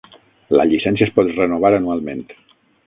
La 0.59 0.65
llicència 0.71 1.07
es 1.09 1.13
pot 1.19 1.31
renovar 1.37 1.75
anualment. 1.81 2.29